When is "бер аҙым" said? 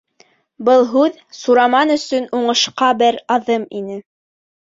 3.03-3.67